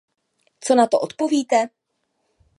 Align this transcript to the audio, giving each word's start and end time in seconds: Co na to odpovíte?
Co 0.59 0.75
na 0.75 0.87
to 0.87 0.99
odpovíte? 0.99 1.69